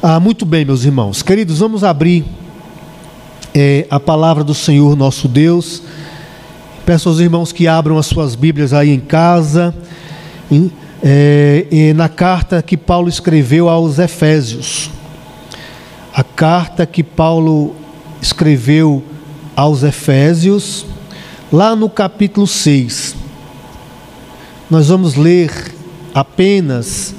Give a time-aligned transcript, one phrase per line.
[0.00, 1.24] Ah, muito bem, meus irmãos.
[1.24, 2.24] Queridos, vamos abrir
[3.52, 5.82] é, a palavra do Senhor nosso Deus.
[6.86, 9.74] Peço aos irmãos que abram as suas Bíblias aí em casa,
[11.02, 14.88] é, na carta que Paulo escreveu aos Efésios.
[16.14, 17.74] A carta que Paulo
[18.22, 19.02] escreveu
[19.56, 20.86] aos Efésios,
[21.52, 23.16] lá no capítulo 6.
[24.70, 25.50] Nós vamos ler
[26.14, 27.16] apenas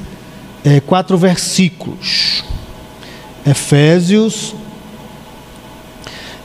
[0.64, 2.19] é, quatro versículos.
[3.46, 4.56] Efésios,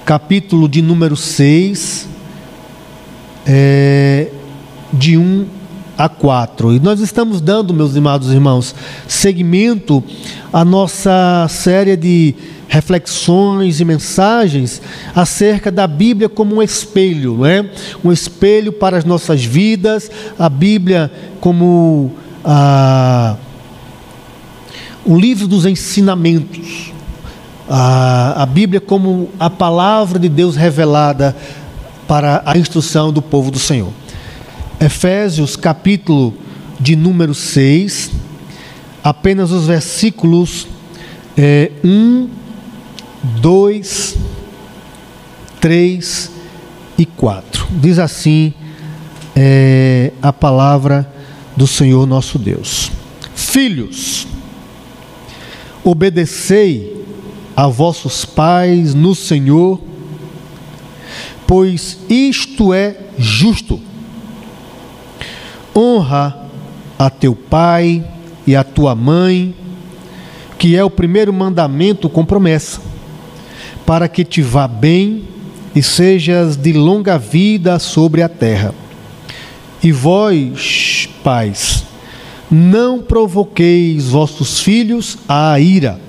[0.04, 2.08] capítulo de número 6,
[3.46, 4.28] é,
[4.92, 5.46] de 1
[5.96, 6.74] a 4.
[6.74, 8.74] E nós estamos dando, meus amados irmãos,
[9.08, 10.02] seguimento
[10.52, 12.34] à nossa série de
[12.68, 14.82] reflexões e mensagens
[15.14, 17.70] acerca da Bíblia como um espelho, não é?
[18.04, 22.12] Um espelho para as nossas vidas, a Bíblia como
[22.44, 23.36] a
[25.04, 26.92] o livro dos ensinamentos,
[27.68, 31.36] a, a Bíblia como a palavra de Deus revelada
[32.08, 33.92] para a instrução do povo do Senhor.
[34.80, 36.34] Efésios, capítulo
[36.80, 38.10] de número 6,
[39.02, 40.66] apenas os versículos
[41.36, 42.28] é, 1,
[43.40, 44.16] 2,
[45.60, 46.30] 3
[46.98, 47.66] e 4.
[47.80, 48.52] Diz assim
[49.34, 51.10] é, a palavra
[51.56, 52.90] do Senhor nosso Deus:
[53.34, 54.26] Filhos,
[55.84, 57.04] Obedecei
[57.54, 59.80] a vossos pais no Senhor,
[61.46, 63.78] pois isto é justo.
[65.76, 66.48] Honra
[66.98, 68.04] a teu pai
[68.46, 69.54] e a tua mãe,
[70.58, 72.80] que é o primeiro mandamento com promessa,
[73.84, 75.24] para que te vá bem
[75.74, 78.74] e sejas de longa vida sobre a terra.
[79.82, 81.84] E vós, pais,
[82.50, 86.00] não provoqueis vossos filhos à ira,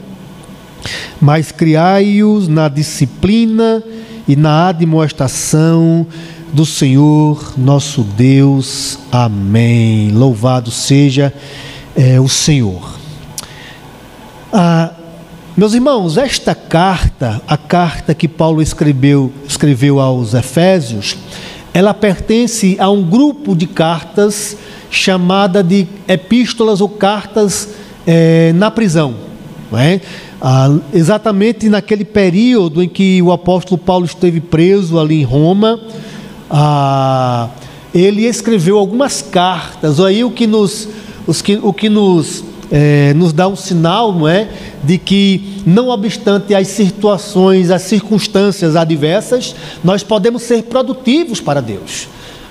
[1.20, 3.84] mas criai-os na disciplina
[4.28, 6.06] e na admoestação
[6.54, 9.00] do Senhor nosso Deus.
[9.12, 10.12] Amém.
[10.12, 11.34] Louvado seja
[11.96, 12.96] é, o Senhor.
[14.52, 14.92] Ah,
[15.58, 21.18] meus irmãos, esta carta, a carta que Paulo escreveu, escreveu aos Efésios,
[21.74, 24.58] ela pertence a um grupo de cartas
[24.90, 27.70] chamada de epístolas ou cartas
[28.06, 29.16] é, na prisão.
[29.74, 30.00] É?
[30.42, 35.80] Ah, exatamente naquele período em que o apóstolo Paulo esteve preso ali em Roma,
[36.50, 37.50] ah,
[37.94, 40.00] ele escreveu algumas cartas.
[40.00, 40.88] Aí o que nos,
[41.26, 44.48] os que, o que nos, é, nos dá um sinal, não é,
[44.84, 52.08] de que não obstante as situações, as circunstâncias adversas, nós podemos ser produtivos para Deus.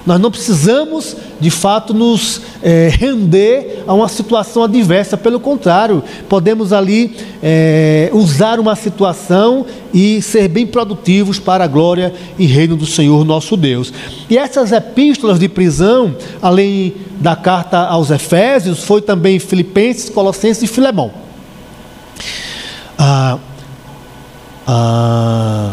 [0.06, 6.74] Nós não precisamos, de fato, nos é, render a uma situação adversa, pelo contrário, podemos
[6.74, 9.64] ali é, usar uma situação
[9.94, 13.92] e ser bem produtivos para a glória e reino do Senhor nosso Deus.
[14.28, 20.66] E essas epístolas de prisão, além da carta aos Efésios, foi também Filipenses, Colossenses e
[20.66, 21.10] Filemão.
[22.98, 23.38] Ah,
[24.66, 25.72] ah,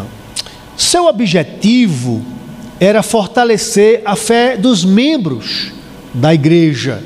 [0.76, 2.22] seu objetivo
[2.84, 5.70] era fortalecer a fé dos membros
[6.12, 7.00] da igreja,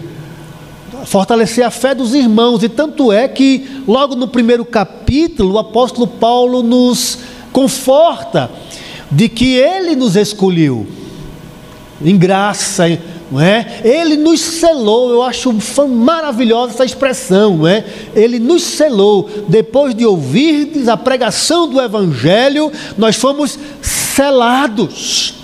[1.04, 6.06] fortalecer a fé dos irmãos, e tanto é que, logo no primeiro capítulo, o apóstolo
[6.06, 7.18] Paulo nos
[7.52, 8.50] conforta
[9.10, 10.86] de que ele nos escolheu.
[12.02, 12.84] Em graça,
[13.30, 13.82] não é?
[13.84, 15.54] Ele nos selou, eu acho
[15.86, 17.84] maravilhosa essa expressão, é?
[18.14, 25.36] Ele nos selou, depois de ouvir a pregação do Evangelho, nós fomos selados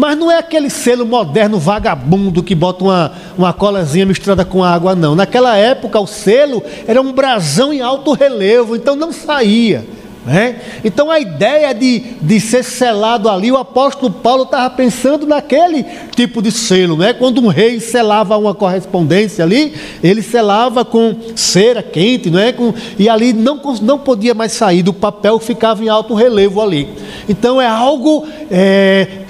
[0.00, 4.94] mas não é aquele selo moderno vagabundo que bota uma, uma colazinha misturada com água,
[4.94, 5.14] não.
[5.14, 9.84] Naquela época o selo era um brasão em alto relevo, então não saía.
[10.24, 10.56] Né?
[10.82, 15.84] Então a ideia de, de ser selado ali, o apóstolo Paulo estava pensando naquele
[16.16, 17.12] tipo de selo, né?
[17.12, 22.52] quando um rei selava uma correspondência ali, ele selava com cera quente, né?
[22.52, 26.88] com, e ali não, não podia mais sair do papel, ficava em alto relevo ali.
[27.28, 29.26] Então é algo é,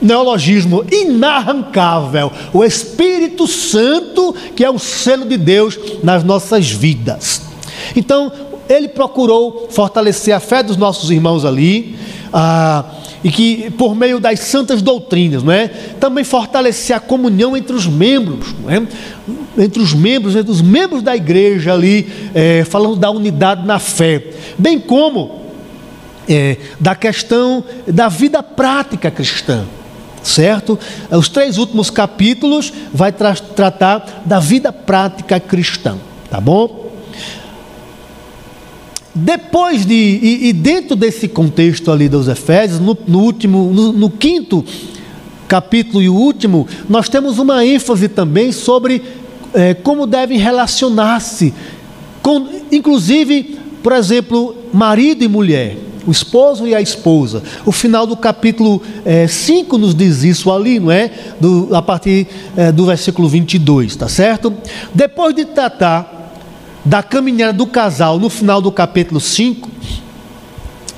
[0.00, 7.42] neologismo inarrancável, o Espírito Santo, que é o selo de Deus nas nossas vidas.
[7.94, 8.32] Então,
[8.68, 11.96] ele procurou fortalecer a fé dos nossos irmãos ali,
[12.32, 12.84] ah,
[13.22, 15.68] e que por meio das santas doutrinas, não é?
[15.68, 18.82] Também fortalecer a comunhão entre os membros, não é?
[19.58, 24.28] Entre os membros, entre os membros da igreja ali, é, falando da unidade na fé,
[24.56, 25.40] bem como
[26.28, 29.66] é, da questão da vida prática cristã
[30.22, 30.78] certo?
[31.10, 35.96] Os três últimos capítulos vai tra tratar da vida prática cristã,
[36.30, 36.90] tá bom?
[39.14, 44.08] depois de, e, e, dentro desse contexto ali dos Efésios, no, no último, no, no,
[44.08, 44.64] quinto
[45.48, 49.02] capítulo e o último, nós temos uma ênfase também sobre
[49.52, 51.52] é, como devem relacionar-se,
[52.70, 57.42] inclusive, por exemplo, marido e mulher, o esposo e a esposa.
[57.64, 58.82] O final do capítulo
[59.28, 61.10] 5 é, nos diz isso ali, não é?
[61.38, 64.52] Do, a partir é, do versículo 22, tá certo?
[64.94, 66.18] Depois de tratar
[66.84, 69.68] da caminhada do casal no final do capítulo 5,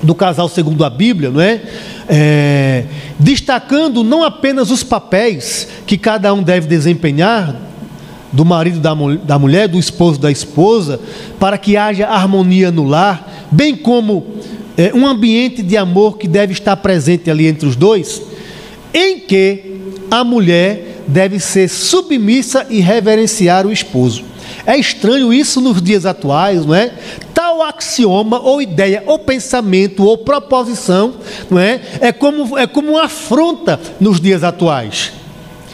[0.01, 1.61] do casal segundo a Bíblia, não é?
[2.07, 2.85] é?
[3.19, 7.55] Destacando não apenas os papéis que cada um deve desempenhar,
[8.33, 8.93] do marido da,
[9.23, 10.99] da mulher, do esposo da esposa,
[11.39, 14.25] para que haja harmonia no lar, bem como
[14.75, 18.21] é, um ambiente de amor que deve estar presente ali entre os dois,
[18.91, 19.77] em que
[20.09, 24.23] a mulher deve ser submissa e reverenciar o esposo.
[24.65, 26.91] É estranho isso nos dias atuais, não é?
[27.33, 31.15] Tal axioma, ou ideia, ou pensamento, ou proposição,
[31.49, 31.81] não é?
[31.99, 35.11] É como, é como uma afronta nos dias atuais.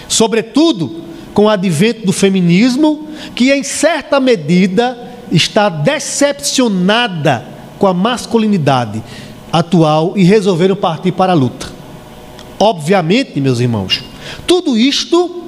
[0.08, 1.09] Sobretudo
[1.40, 7.46] com o advento do feminismo, que em certa medida está decepcionada
[7.78, 9.02] com a masculinidade
[9.50, 11.68] atual e resolveram partir para a luta.
[12.60, 14.04] Obviamente, meus irmãos,
[14.46, 15.46] tudo isto,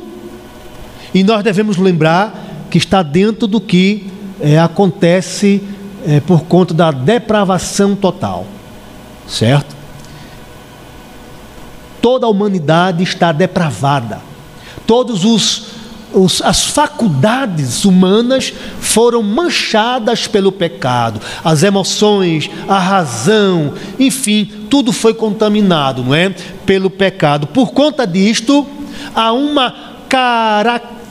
[1.14, 4.08] e nós devemos lembrar que está dentro do que
[4.40, 5.62] é, acontece
[6.08, 8.48] é, por conta da depravação total,
[9.28, 9.76] certo?
[12.02, 14.22] Toda a humanidade está depravada,
[14.88, 15.81] todos os,
[16.14, 25.14] os as faculdades humanas foram manchadas pelo pecado, as emoções, a razão, enfim, tudo foi
[25.14, 26.30] contaminado, não é?
[26.66, 27.48] Pelo pecado.
[27.48, 28.68] Por conta disto,
[29.16, 29.74] há uma
[30.10, 31.02] característica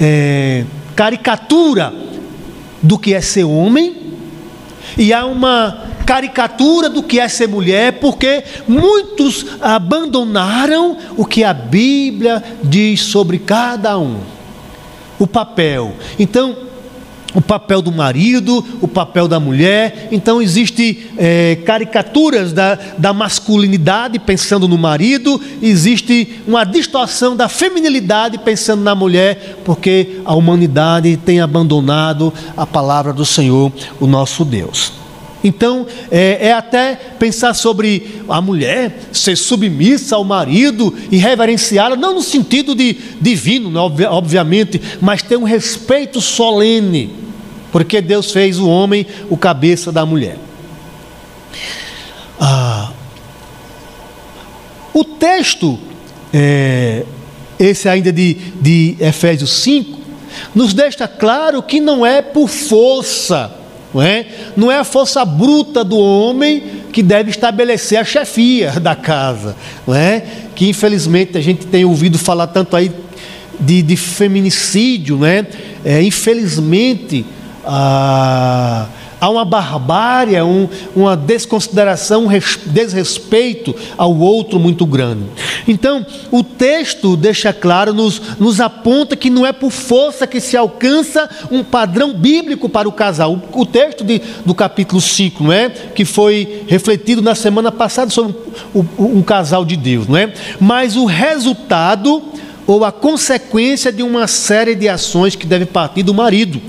[0.00, 0.64] é,
[0.94, 1.92] caricatura
[2.82, 3.96] do que é ser homem,
[4.96, 11.52] e há uma caricatura do que é ser mulher, porque muitos abandonaram o que a
[11.52, 14.20] Bíblia diz sobre cada um,
[15.18, 15.94] o papel.
[16.16, 16.64] Então,
[17.34, 20.08] o papel do marido, o papel da mulher.
[20.10, 28.38] Então existem é, caricaturas da, da masculinidade pensando no marido, existe uma distorção da feminilidade
[28.38, 33.70] pensando na mulher, porque a humanidade tem abandonado a palavra do Senhor,
[34.00, 35.05] o nosso Deus.
[35.46, 42.14] Então, é, é, até pensar sobre a mulher ser submissa ao marido e reverenciá-la, não
[42.14, 47.26] no sentido de divino, né, obviamente, mas ter um respeito solene
[47.76, 50.38] porque Deus fez o homem o cabeça da mulher.
[52.40, 52.90] Ah,
[54.94, 55.78] o texto,
[56.32, 57.04] é,
[57.58, 59.98] esse ainda de, de Efésios 5,
[60.54, 63.54] nos deixa claro que não é por força,
[63.92, 64.26] não é?
[64.56, 66.62] não é a força bruta do homem
[66.92, 69.56] que deve estabelecer a chefia da casa,
[69.86, 70.22] não é?
[70.54, 72.90] que infelizmente a gente tem ouvido falar tanto aí
[73.58, 75.46] de, de feminicídio, né?
[75.84, 77.24] É, infelizmente
[77.64, 78.86] ah,
[79.20, 82.28] há uma barbárie, um, uma desconsideração, um
[82.66, 85.24] desrespeito ao outro muito grande.
[85.66, 90.56] Então, o texto deixa claro, nos, nos aponta que não é por força que se
[90.56, 93.40] alcança um padrão bíblico para o casal.
[93.52, 95.68] O, o texto de, do capítulo 5, não é?
[95.68, 98.34] que foi refletido na semana passada sobre
[98.74, 100.32] um, um casal de Deus, não é?
[100.60, 102.22] mas o resultado
[102.66, 106.60] ou a consequência de uma série de ações que deve partir do marido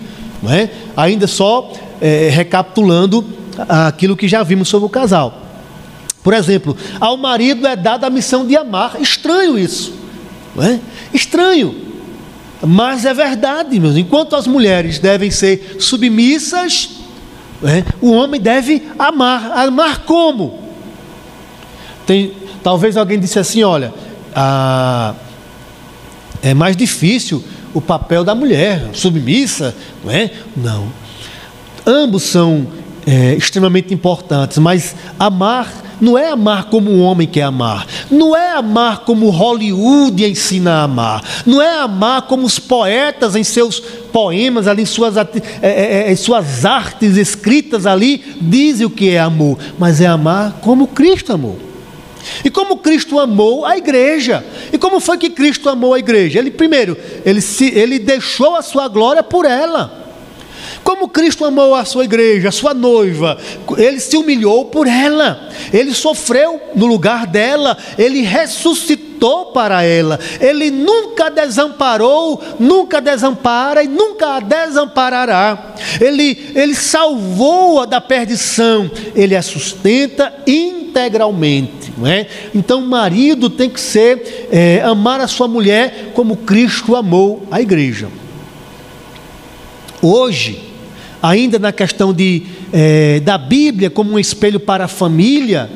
[0.41, 0.69] não é?
[0.95, 3.25] Ainda só é, recapitulando
[3.67, 5.43] aquilo que já vimos sobre o casal.
[6.23, 8.99] Por exemplo, ao marido é dada a missão de amar.
[8.99, 9.93] Estranho isso.
[10.55, 10.79] Não é?
[11.13, 11.75] Estranho.
[12.61, 13.95] Mas é verdade, meus.
[13.95, 16.89] Enquanto as mulheres devem ser submissas,
[17.63, 17.83] é?
[18.01, 19.51] o homem deve amar.
[19.53, 20.59] Amar como?
[22.05, 23.93] Tem, talvez alguém disse assim: olha,
[24.35, 25.13] ah,
[26.41, 30.31] é mais difícil o papel da mulher, submissa, não é?
[30.55, 30.87] Não.
[31.87, 32.67] Ambos são
[33.05, 38.51] é, extremamente importantes, mas amar não é amar como um homem quer amar, não é
[38.51, 44.67] amar como Hollywood ensina a amar, não é amar como os poetas em seus poemas,
[44.67, 45.27] ali em suas, é,
[45.61, 50.87] é, é, suas artes escritas ali, dizem o que é amor, mas é amar como
[50.87, 51.57] Cristo amou.
[52.43, 54.45] E como Cristo amou a igreja.
[54.73, 56.39] E como foi que Cristo amou a igreja?
[56.39, 60.06] Ele primeiro, ele, se, ele deixou a sua glória por ela.
[60.87, 63.37] Como Cristo amou a sua igreja, a sua noiva,
[63.77, 70.19] ele se humilhou por ela, ele sofreu no lugar dela, ele ressuscitou suscitou para ela.
[70.39, 75.75] Ele nunca desamparou, nunca desampara e nunca a desamparará.
[75.99, 81.91] Ele, ele salvou-a da perdição, ele a sustenta integralmente.
[81.97, 82.27] Não é?
[82.53, 87.59] Então, o marido tem que ser, é, amar a sua mulher como Cristo amou a
[87.59, 88.07] igreja.
[89.99, 90.66] Hoje,
[91.21, 95.69] ainda na questão de, é, da Bíblia como um espelho para a família,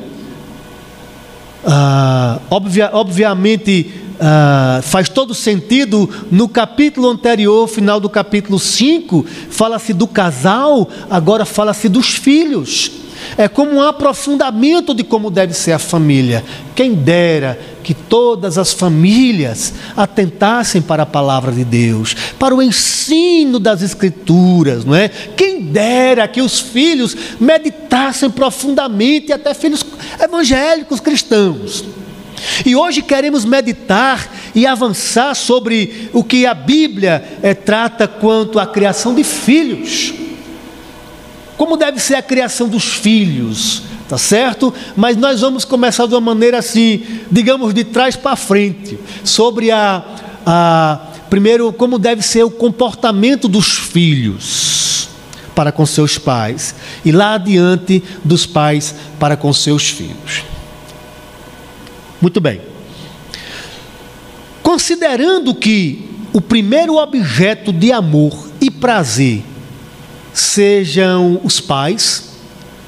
[1.66, 9.94] ah, obvia, obviamente ah, faz todo sentido no capítulo anterior, final do capítulo 5, fala-se
[9.94, 12.92] do casal, agora fala-se dos filhos.
[13.38, 16.44] É como um aprofundamento de como deve ser a família.
[16.76, 23.60] Quem dera que todas as famílias atentassem para a palavra de Deus, para o ensino
[23.60, 25.10] das Escrituras, não é?
[25.10, 29.86] Quem dera que os filhos meditassem profundamente, até filhos
[30.20, 31.84] evangélicos cristãos.
[32.66, 38.66] E hoje queremos meditar e avançar sobre o que a Bíblia é, trata quanto à
[38.66, 40.14] criação de filhos.
[41.62, 44.74] Como deve ser a criação dos filhos, tá certo?
[44.98, 50.04] Mas nós vamos começar de uma maneira assim, digamos de trás para frente, sobre a,
[50.44, 55.08] a primeiro como deve ser o comportamento dos filhos
[55.54, 56.74] para com seus pais
[57.06, 60.44] e lá adiante dos pais para com seus filhos.
[62.20, 62.60] Muito bem.
[64.64, 69.44] Considerando que o primeiro objeto de amor e prazer
[70.34, 72.32] sejam os pais,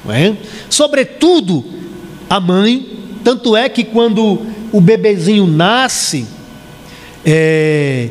[0.08, 0.34] é?
[0.68, 1.64] sobretudo
[2.28, 2.90] a mãe.
[3.22, 6.26] Tanto é que quando o bebezinho nasce,
[7.24, 8.10] é,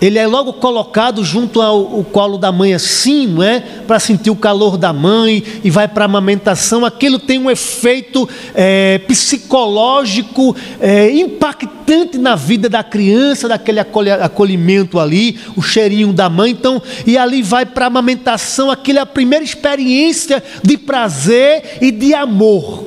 [0.00, 3.60] ele é logo colocado junto ao, ao colo da mãe assim, não é?
[3.60, 6.86] Para sentir o calor da mãe e vai para a amamentação.
[6.86, 15.38] Aquilo tem um efeito é, psicológico é, impactante na vida da criança, daquele acolhimento ali,
[15.54, 16.52] o cheirinho da mãe.
[16.52, 18.70] Então, e ali vai para a amamentação.
[18.70, 22.86] Aquilo é a primeira experiência de prazer e de amor.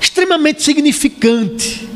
[0.00, 1.92] Extremamente significante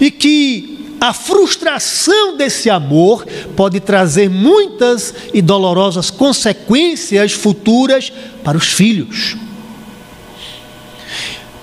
[0.00, 8.72] e que a frustração desse amor pode trazer muitas e dolorosas consequências futuras para os
[8.72, 9.36] filhos.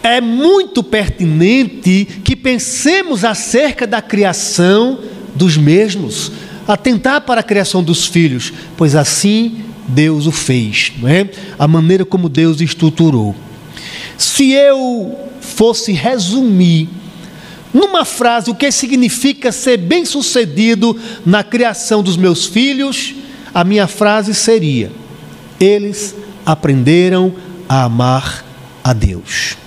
[0.03, 5.00] É muito pertinente que pensemos acerca da criação
[5.34, 6.32] dos mesmos,
[6.67, 11.29] atentar para a criação dos filhos, pois assim Deus o fez, não é?
[11.58, 13.36] A maneira como Deus estruturou.
[14.17, 16.89] Se eu fosse resumir
[17.73, 23.15] numa frase, o que significa ser bem-sucedido na criação dos meus filhos,
[23.53, 24.91] a minha frase seria:
[25.59, 26.15] eles
[26.45, 27.33] aprenderam
[27.67, 28.45] a amar
[28.83, 29.57] a Deus.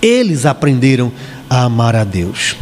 [0.00, 1.12] Eles aprenderam
[1.48, 2.56] a amar a Deus.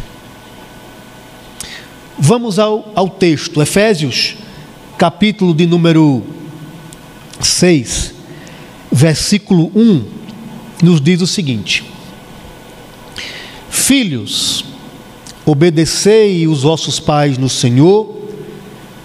[2.17, 4.35] Vamos ao, ao texto, Efésios,
[4.97, 6.21] capítulo de número
[7.39, 8.13] 6,
[8.91, 10.03] versículo 1,
[10.83, 11.98] nos diz o seguinte.
[13.89, 14.63] Filhos,
[15.43, 18.21] obedecei os vossos pais no Senhor,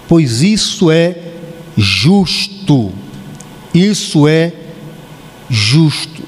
[0.07, 1.17] pois isso é
[1.75, 2.93] justo.
[3.73, 4.53] Isso é
[5.49, 6.23] justo.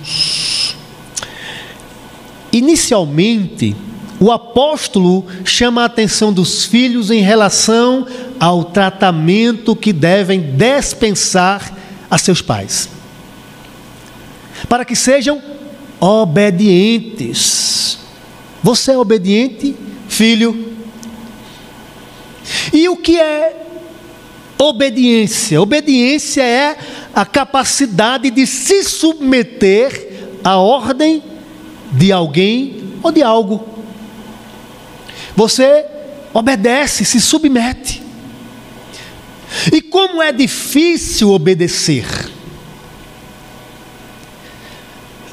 [2.50, 3.76] Inicialmente,
[4.18, 8.06] o apóstolo chama a atenção dos filhos em relação
[8.40, 11.76] ao tratamento que devem dispensar
[12.10, 12.88] a seus pais,
[14.66, 15.42] para que sejam
[16.00, 17.65] obedientes.
[18.62, 19.76] Você é obediente,
[20.08, 20.75] filho?
[22.72, 23.66] E o que é
[24.58, 25.60] obediência?
[25.60, 26.76] Obediência é
[27.14, 31.22] a capacidade de se submeter à ordem
[31.92, 33.66] de alguém ou de algo.
[35.34, 35.84] Você
[36.32, 38.02] obedece, se submete.
[39.72, 42.04] E como é difícil obedecer.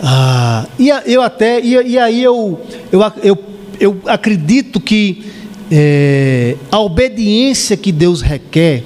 [0.06, 2.60] Ah, e eu até, e, e aí eu,
[2.92, 3.44] eu, eu,
[3.80, 5.32] eu acredito que
[5.72, 8.84] é, a obediência que Deus requer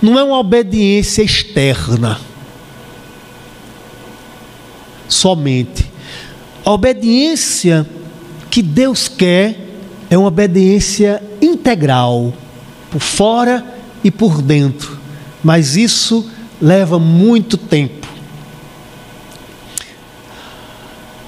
[0.00, 2.20] não é uma obediência externa
[5.08, 5.90] somente.
[6.64, 7.84] A obediência
[8.48, 9.58] que Deus quer
[10.08, 12.32] é uma obediência integral,
[12.92, 13.64] por fora
[14.04, 15.00] e por dentro.
[15.42, 16.30] Mas isso
[16.62, 18.03] leva muito tempo.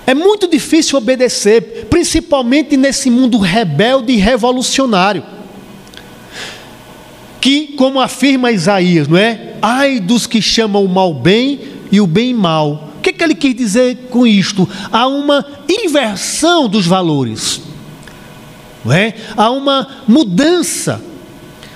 [0.06, 5.24] É muito difícil obedecer, principalmente nesse mundo rebelde e revolucionário.
[7.40, 9.54] Que, como afirma Isaías, não é?
[9.60, 11.60] Ai dos que chamam o mal bem
[11.90, 12.92] e o bem mal.
[12.98, 14.68] O que, que ele quis dizer com isto?
[14.92, 17.60] Há uma inversão dos valores,
[18.84, 19.14] não é?
[19.36, 21.02] há uma mudança.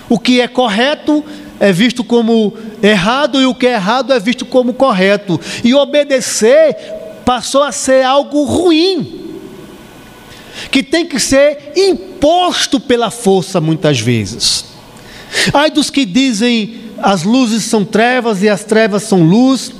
[0.08, 1.24] O que é correto
[1.58, 5.40] é visto como errado e o que é errado é visto como correto.
[5.62, 9.20] E obedecer passou a ser algo ruim,
[10.70, 14.64] que tem que ser imposto pela força muitas vezes.
[15.52, 19.72] Ai dos que dizem as luzes são trevas e as trevas são luz.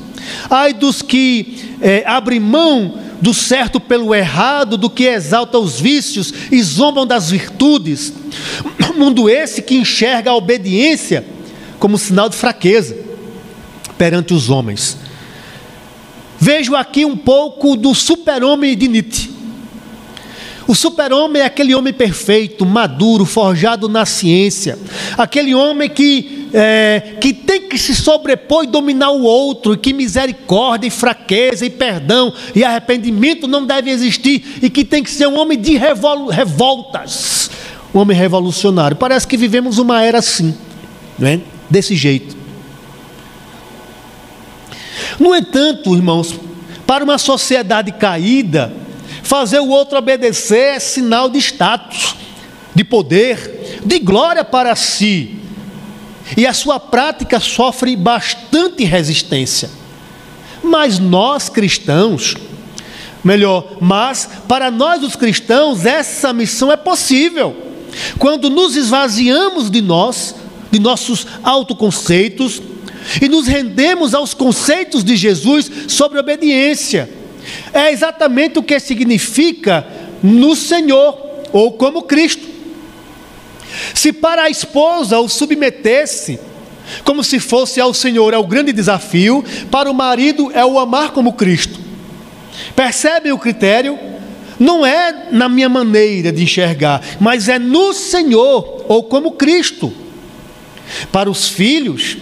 [0.49, 6.33] Ai dos que é, abrem mão do certo pelo errado, do que exalta os vícios
[6.51, 8.13] e zombam das virtudes.
[8.97, 11.25] Mundo esse que enxerga a obediência
[11.79, 12.97] como sinal de fraqueza
[13.99, 14.97] perante os homens.
[16.41, 19.31] Vejo aqui um pouco do super-homem de Nietzsche.
[20.67, 24.79] O super-homem é aquele homem perfeito, maduro, forjado na ciência,
[25.19, 30.87] aquele homem que, é, que tem que se sobrepor e dominar o outro, que misericórdia,
[30.87, 35.39] e fraqueza, e perdão, e arrependimento não deve existir, e que tem que ser um
[35.41, 37.51] homem de revol revoltas,
[37.93, 38.97] um homem revolucionário.
[38.97, 40.55] Parece que vivemos uma era assim,
[41.19, 41.41] não é?
[41.69, 42.40] desse jeito.
[45.21, 46.35] No entanto, irmãos,
[46.87, 48.73] para uma sociedade caída,
[49.23, 52.17] fazer o outro obedecer é sinal de status,
[52.75, 55.37] de poder, de glória para si.
[56.39, 59.71] E a sua prática sofre bastante resistência.
[60.63, 62.35] Mas nós cristãos,
[63.23, 67.55] melhor, mas para nós os cristãos essa missão é possível.
[68.19, 70.35] Quando nos esvaziamos de nós,
[70.71, 72.63] de nossos autoconceitos
[73.21, 77.09] e nos rendemos aos conceitos de Jesus sobre obediência.
[77.73, 79.87] É exatamente o que significa
[80.23, 81.19] no Senhor
[81.53, 82.49] ou como Cristo.
[83.95, 86.39] Se para a esposa o submetesse
[87.05, 91.13] como se fosse ao Senhor é o grande desafio, para o marido é o amar
[91.13, 91.79] como Cristo.
[92.75, 93.99] Percebem o critério?
[94.59, 99.93] Não é na minha maneira de enxergar, mas é no Senhor ou como Cristo.
[101.13, 102.17] Para os filhos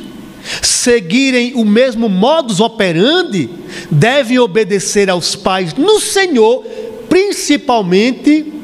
[0.63, 3.51] seguirem o mesmo modus operandi,
[3.91, 6.65] devem obedecer aos pais no Senhor,
[7.09, 8.55] principalmente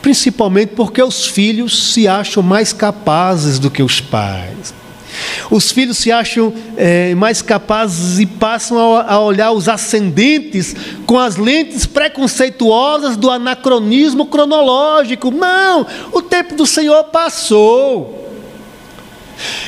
[0.00, 4.72] principalmente porque os filhos se acham mais capazes do que os pais.
[5.50, 10.74] Os filhos se acham é, mais capazes e passam a, a olhar os ascendentes
[11.06, 15.30] com as lentes preconceituosas do anacronismo cronológico.
[15.30, 18.27] Não, o tempo do Senhor passou.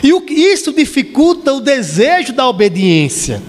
[0.02, 3.42] E isso dificulta o desejo da obediência.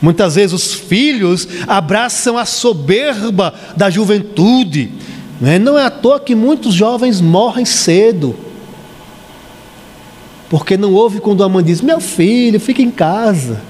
[0.00, 4.90] Muitas vezes os filhos abraçam a soberba da juventude.
[5.40, 5.58] Né?
[5.58, 8.34] Não é à toa que muitos jovens morrem cedo.
[10.50, 13.62] Porque não ouve quando a mãe diz: Meu filho, fica em casa.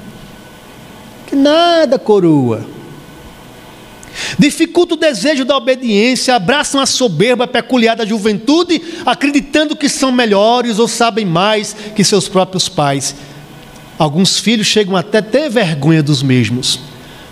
[1.27, 2.65] Que nada, coroa.
[4.39, 10.79] Dificulta o desejo da obediência, abraçam a soberba peculiar da juventude, acreditando que são melhores
[10.79, 13.15] ou sabem mais que seus próprios pais.
[13.99, 16.81] Alguns filhos chegam até a ter vergonha dos mesmos.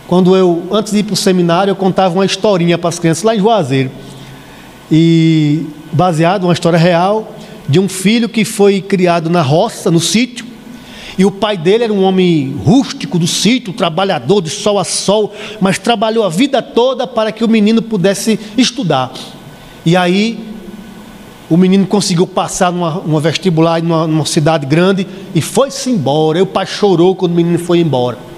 [0.06, 3.22] Quando eu, antes de ir para o seminário, eu contava uma historinha para as crianças
[3.22, 3.90] lá em Juazeiro.
[4.90, 7.36] E baseado uma história real
[7.68, 10.44] de um filho que foi criado na roça, no sítio,
[11.18, 15.32] e o pai dele era um homem rústico do sítio, trabalhador de sol a sol,
[15.60, 19.12] mas trabalhou a vida toda para que o menino pudesse estudar.
[19.84, 20.38] E aí
[21.48, 26.38] o menino conseguiu passar numa, numa vestibular numa, numa cidade grande e foi-se embora.
[26.38, 28.30] E o pai chorou quando o menino foi embora.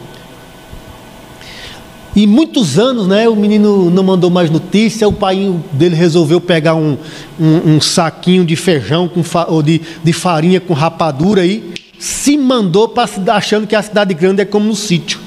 [2.15, 6.75] E muitos anos, né, o menino não mandou mais notícia, o pai dele resolveu pegar
[6.75, 6.99] um,
[7.41, 12.89] um, um saquinho de feijão com, ou de, de farinha com rapadura aí se mandou
[12.89, 15.21] para achando que a cidade grande é como no sítio.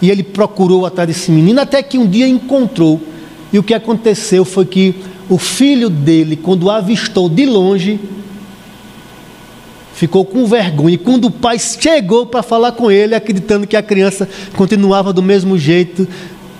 [0.00, 3.00] E ele procurou atrás desse menino até que um dia encontrou.
[3.52, 4.96] E o que aconteceu foi que
[5.28, 8.00] o filho dele, quando o avistou de longe,
[9.94, 10.96] ficou com vergonha.
[10.96, 15.22] E quando o pai chegou para falar com ele, acreditando que a criança continuava do
[15.22, 16.08] mesmo jeito,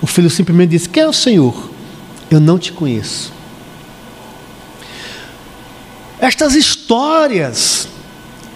[0.01, 1.69] o filho simplesmente disse: Quem é o Senhor?
[2.31, 3.33] Eu não te conheço.
[6.17, 7.89] Estas histórias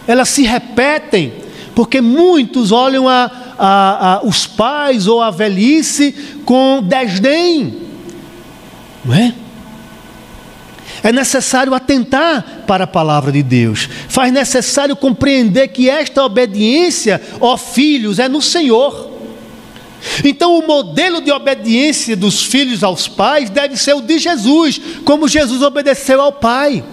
[0.08, 1.34] elas se repetem,
[1.76, 6.16] porque muitos olham a, a, a, os pais ou a velhice
[6.46, 7.76] com desdém,
[9.04, 9.34] não é?
[11.04, 13.88] É necessário atentar para a palavra de Deus.
[14.10, 19.12] Faz necessário compreender que esta obediência, ó filhos, é no Senhor.
[20.24, 25.28] Então, o modelo de obediência dos filhos aos pais deve ser o de Jesus, como
[25.28, 26.84] Jesus obedeceu ao Pai.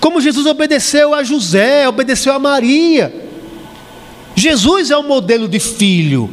[0.00, 3.12] Como Jesus obedeceu a José, obedeceu a Maria.
[4.34, 6.30] Jesus é o modelo de filho.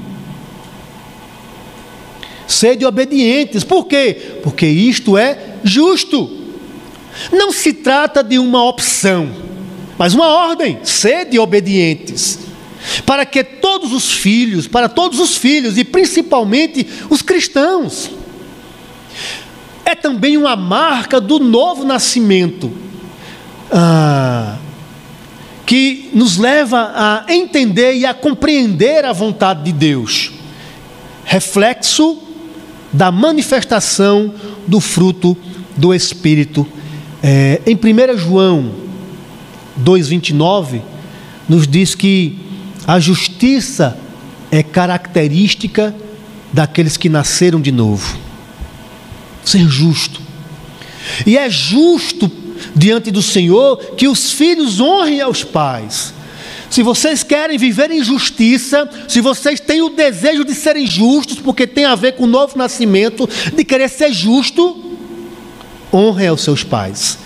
[2.48, 3.64] Sede obedientes.
[3.64, 4.40] Por quê?
[4.44, 6.42] Porque isto é justo.
[7.32, 9.32] Não se trata de uma opção,
[9.98, 10.80] mas uma ordem.
[10.84, 12.40] Sede obedientes.
[13.06, 18.12] Para que todos os filhos, para todos os filhos e principalmente os cristãos,
[19.86, 22.72] é também uma marca do novo nascimento,
[23.74, 24.58] ah,
[25.66, 30.32] que nos leva a entender e a compreender a vontade de Deus,
[31.26, 32.22] reflexo
[32.92, 34.32] da manifestação
[34.68, 35.36] do fruto
[35.76, 36.68] do Espírito.
[37.24, 38.72] É, em 1 João
[39.84, 40.82] 2,29,
[41.50, 42.38] nos diz que
[42.86, 43.98] a justiça
[44.52, 45.96] é característica
[46.52, 48.20] daqueles que nasceram de novo.
[49.44, 50.22] Ser justo.
[51.26, 52.30] E é justo
[52.76, 56.14] diante do Senhor que os filhos honrem aos pais.
[56.70, 61.68] Se vocês querem viver em justiça, se vocês têm o desejo de serem justos, porque
[61.68, 64.76] tem a ver com o novo nascimento, de querer ser justo,
[65.94, 67.20] honrem aos seus pais.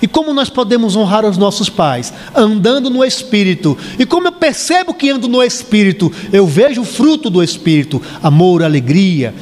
[0.00, 2.12] E como nós podemos honrar os nossos pais?
[2.34, 3.76] Andando no Espírito.
[3.98, 8.62] E como eu percebo que ando no Espírito, eu vejo o fruto do Espírito: amor,
[8.62, 9.34] alegria,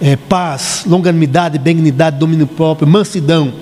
[0.00, 3.54] é, paz, longanimidade, benignidade, domínio próprio, mansidão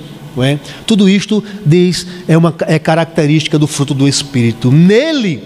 [0.43, 0.59] é?
[0.87, 4.71] Tudo isto diz é uma é característica do fruto do Espírito.
[4.71, 5.43] Nele,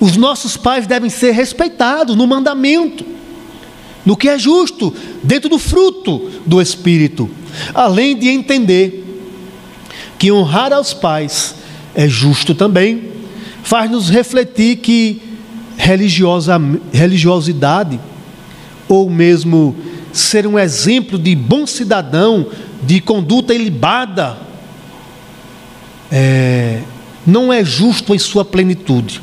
[0.00, 3.04] os nossos pais devem ser respeitados no mandamento,
[4.04, 7.30] no que é justo, dentro do fruto do Espírito,
[7.74, 9.04] além de entender
[10.18, 11.54] que honrar aos pais
[11.94, 13.10] é justo também,
[13.62, 15.22] faz-nos refletir que
[15.76, 16.60] religiosa,
[16.92, 17.98] religiosidade,
[18.88, 19.74] ou mesmo
[20.12, 22.46] ser um exemplo de bom cidadão,
[22.82, 24.36] de conduta ilibada,
[26.10, 26.82] é,
[27.26, 29.22] não é justo em sua plenitude.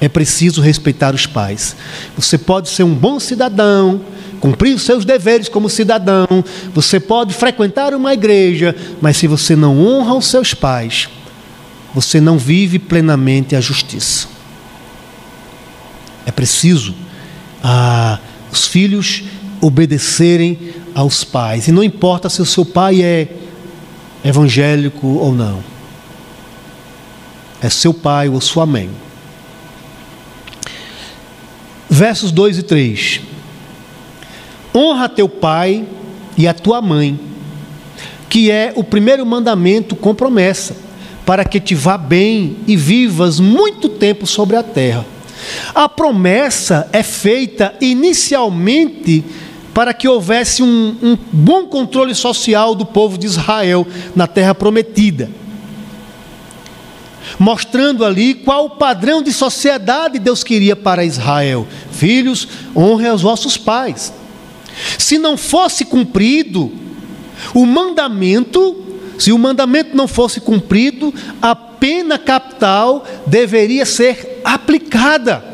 [0.00, 1.76] É preciso respeitar os pais.
[2.16, 4.00] Você pode ser um bom cidadão,
[4.40, 6.26] cumprir os seus deveres como cidadão,
[6.74, 11.08] você pode frequentar uma igreja, mas se você não honra os seus pais,
[11.94, 14.26] você não vive plenamente a justiça.
[16.26, 16.94] É preciso
[17.62, 18.18] ah,
[18.50, 19.22] os filhos
[19.62, 20.58] obedecerem
[20.92, 21.68] aos pais.
[21.68, 23.28] E não importa se o seu pai é
[24.24, 25.62] evangélico ou não.
[27.62, 28.90] É seu pai ou sua mãe.
[31.88, 33.20] Versos 2 e 3.
[34.74, 35.86] Honra teu pai
[36.36, 37.20] e a tua mãe,
[38.28, 40.74] que é o primeiro mandamento com promessa,
[41.24, 45.06] para que te vá bem e vivas muito tempo sobre a terra.
[45.74, 49.24] A promessa é feita inicialmente
[49.72, 55.30] para que houvesse um, um bom controle social do povo de Israel na terra prometida
[57.38, 61.66] mostrando ali qual o padrão de sociedade Deus queria para Israel.
[61.90, 64.12] Filhos, honrem os vossos pais.
[64.98, 66.72] Se não fosse cumprido
[67.54, 68.76] o mandamento,
[69.18, 75.44] se o mandamento não fosse cumprido, a pena capital deveria ser aplicada.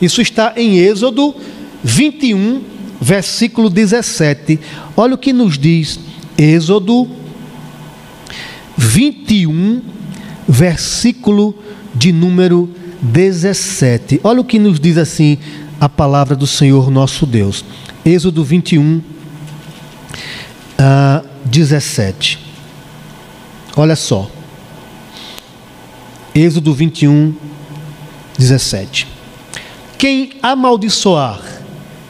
[0.00, 1.34] Isso está em Êxodo
[1.82, 2.62] 21,
[3.06, 4.58] versículo 17.
[4.96, 6.00] Olha o que nos diz
[6.36, 7.08] Êxodo
[8.76, 9.80] 21,
[10.48, 11.56] versículo
[11.94, 12.68] de número
[13.00, 14.20] 17.
[14.24, 15.38] Olha o que nos diz assim
[15.80, 17.64] a palavra do Senhor nosso Deus.
[18.04, 19.02] Êxodo 21, uh,
[21.44, 22.40] 17.
[23.76, 24.28] Olha só.
[26.34, 27.36] Êxodo 21,
[28.36, 29.06] 17.
[29.96, 31.55] Quem amaldiçoar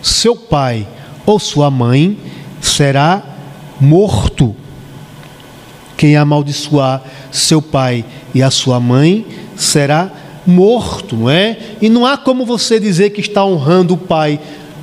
[0.06, 0.86] seu pai
[1.26, 2.16] ou sua mãe
[2.60, 3.22] será
[3.80, 4.54] morto.
[5.96, 10.10] Quem amaldiçoar seu pai e a sua mãe será
[10.46, 11.58] morto, não é?
[11.82, 14.38] E não há como você dizer que está honrando o pai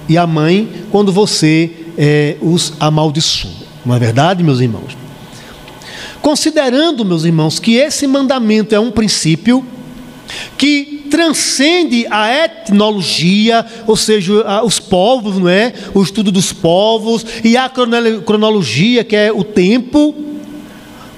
[0.09, 3.51] e a mãe quando você é, os amaldiçoa.
[3.85, 4.97] Não é verdade, meus irmãos?
[6.21, 9.65] Considerando, meus irmãos, que esse mandamento é um princípio
[10.57, 15.71] que transcende a etnologia, ou seja, os povos, não é?
[15.93, 17.69] O estudo dos povos e a
[18.25, 20.15] cronologia, que é o tempo,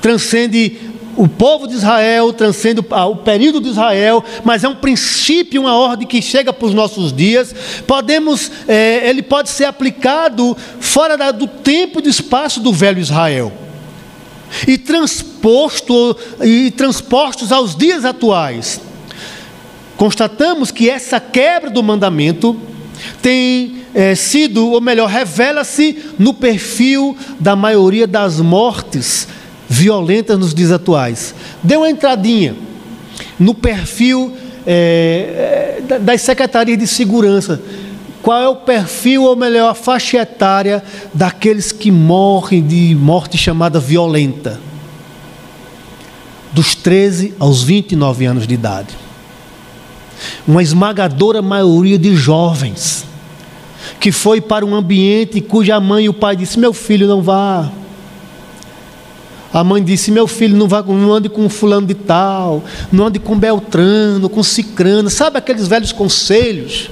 [0.02, 0.78] transcende
[1.16, 6.06] o povo de Israel, transcende o período de Israel, mas é um princípio, uma ordem
[6.06, 7.56] que chega para os nossos dias.
[7.88, 13.00] Podemos, é, ele pode ser aplicado fora da, do tempo e do espaço do velho
[13.00, 13.50] Israel
[14.68, 18.82] e transposto e transpostos aos dias atuais
[19.98, 22.60] constatamos que essa quebra do mandamento
[23.22, 29.28] tem é, sido, ou melhor, revela-se no perfil da maioria das mortes
[29.70, 31.34] violentas nos dias atuais.
[31.64, 32.56] Dê uma entradinha
[33.40, 37.62] no perfil é, das secretarias de segurança.
[38.22, 43.80] qual é o perfil, ou melhor, a faixa etária daqueles que morrem de morte chamada
[43.80, 44.60] violenta?
[46.52, 49.05] Dos 13 aos 29 anos de idade.
[50.48, 53.06] Uma esmagadora maioria de jovens
[54.00, 57.70] que foi para um ambiente cuja mãe e o pai disse: "Meu filho não vá".
[59.56, 63.20] A mãe disse: Meu filho, não, vá, não ande com fulano de tal, não ande
[63.20, 65.10] com Beltrano, com Cicrano.
[65.10, 66.90] Sabe aqueles velhos conselhos?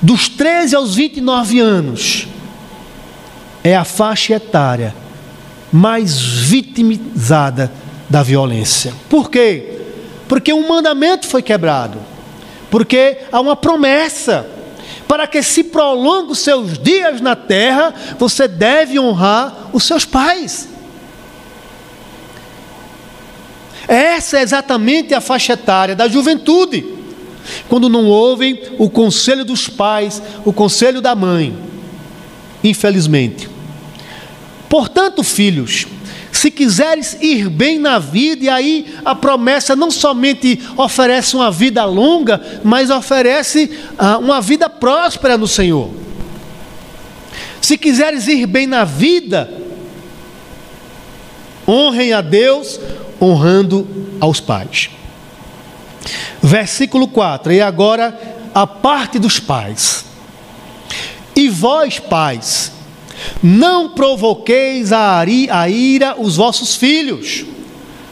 [0.00, 2.26] Dos 13 aos 29 anos,
[3.62, 4.94] é a faixa etária
[5.70, 7.70] mais vitimizada
[8.08, 8.94] da violência.
[9.10, 9.73] Por quê?
[10.28, 11.98] Porque um mandamento foi quebrado.
[12.70, 14.48] Porque há uma promessa.
[15.06, 20.68] Para que se prolongue os seus dias na terra, você deve honrar os seus pais.
[23.86, 26.94] Essa é exatamente a faixa etária da juventude
[27.68, 31.56] quando não ouvem o conselho dos pais, o conselho da mãe.
[32.62, 33.48] Infelizmente.
[34.68, 35.86] Portanto, filhos,
[36.34, 41.84] se quiseres ir bem na vida, e aí a promessa não somente oferece uma vida
[41.84, 45.88] longa, mas oferece ah, uma vida próspera no Senhor.
[47.62, 49.48] Se quiseres ir bem na vida,
[51.68, 52.80] honrem a Deus,
[53.22, 53.86] honrando
[54.20, 54.90] aos pais.
[56.42, 58.18] Versículo 4: E agora
[58.52, 60.04] a parte dos pais.
[61.36, 62.73] E vós, pais,
[63.42, 65.24] não provoqueis a
[65.68, 67.44] ira os vossos filhos,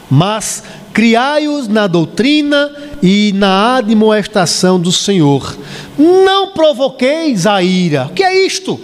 [0.09, 0.63] mas
[0.93, 5.57] criai-os na doutrina e na admoestação do Senhor.
[5.97, 8.05] Não provoqueis a ira.
[8.05, 8.79] O que é isto?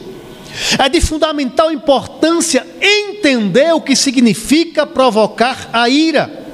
[0.77, 6.47] É de fundamental importância entender o que significa provocar a ira.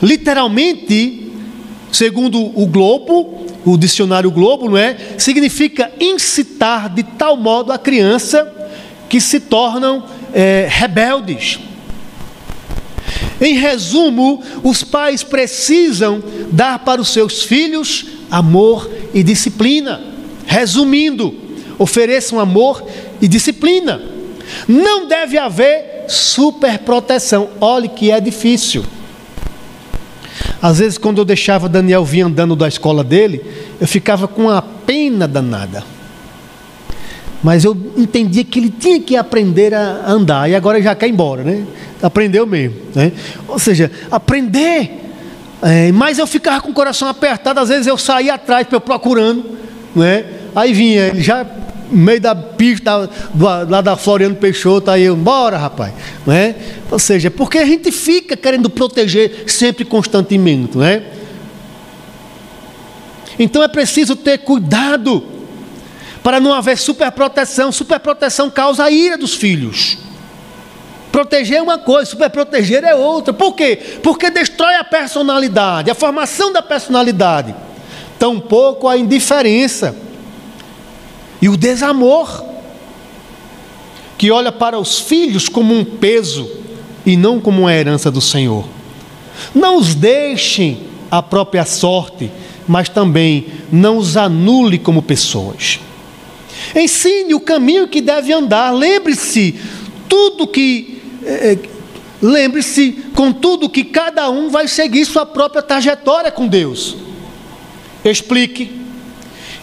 [0.00, 1.27] Literalmente,
[1.92, 4.96] segundo o Globo, o dicionário Globo, não é?
[5.18, 8.50] Significa incitar de tal modo a criança
[9.08, 11.58] que se tornam é, rebeldes.
[13.40, 20.00] Em resumo, os pais precisam dar para os seus filhos amor e disciplina.
[20.46, 21.34] Resumindo,
[21.78, 22.84] ofereçam amor
[23.20, 24.00] e disciplina.
[24.66, 27.50] Não deve haver superproteção.
[27.60, 28.84] Olhe que é difícil.
[30.60, 33.42] Às vezes, quando eu deixava Daniel vir andando da escola dele,
[33.80, 35.84] eu ficava com uma pena danada.
[37.42, 41.12] Mas eu entendia que ele tinha que aprender a andar, e agora já quer ir
[41.12, 41.64] embora, né?
[42.02, 42.76] Aprendeu mesmo.
[42.94, 43.12] Né?
[43.46, 45.04] Ou seja, aprender.
[45.62, 49.44] É, mas eu ficava com o coração apertado, às vezes eu saía atrás procurando,
[49.94, 50.24] né?
[50.54, 51.44] aí vinha, ele já
[51.90, 53.08] no meio da pista
[53.68, 55.92] lá da Floriano Peixoto, aí eu, bora rapaz,
[56.26, 56.54] não é?
[56.90, 61.02] Ou seja, porque a gente fica querendo proteger sempre constantemente, não é?
[63.38, 65.24] Então é preciso ter cuidado
[66.22, 67.70] para não haver superproteção.
[67.70, 69.98] Superproteção causa a ira dos filhos.
[71.12, 73.32] Proteger é uma coisa, superproteger é outra.
[73.32, 73.76] Por quê?
[74.02, 77.54] Porque destrói a personalidade, a formação da personalidade.
[78.18, 79.94] Tampouco a indiferença
[81.40, 82.44] e o desamor,
[84.16, 86.50] que olha para os filhos como um peso
[87.06, 88.64] e não como uma herança do Senhor.
[89.54, 92.30] Não os deixem à própria sorte,
[92.66, 95.78] mas também não os anule como pessoas.
[96.74, 98.72] Ensine o caminho que deve andar.
[98.72, 99.54] Lembre-se
[100.08, 101.58] tudo que é,
[102.20, 106.96] lembre-se com tudo que cada um vai seguir sua própria trajetória com Deus.
[108.04, 108.70] Explique,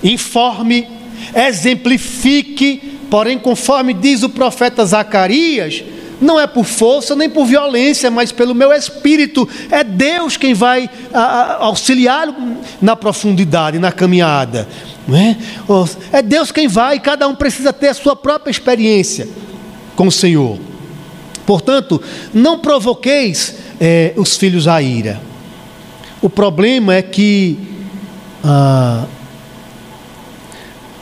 [0.03, 0.87] informe
[1.33, 5.83] exemplifique, porém, conforme diz o profeta Zacarias,
[6.21, 9.47] não é por força nem por violência, mas pelo meu espírito.
[9.69, 10.89] É Deus quem vai
[11.59, 12.33] auxiliar
[12.81, 14.67] na profundidade, na caminhada.
[15.11, 16.17] É?
[16.17, 19.27] é Deus quem vai, cada um precisa ter a sua própria experiência
[19.95, 20.57] com o Senhor.
[21.45, 22.01] Portanto,
[22.33, 25.21] não provoqueis é, os filhos à ira.
[26.21, 27.57] O problema é que
[28.43, 29.05] ah,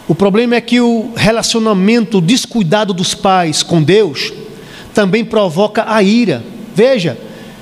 [0.07, 4.33] o problema é que o relacionamento descuidado dos pais com Deus
[4.93, 6.43] também provoca a ira.
[6.75, 7.17] Veja,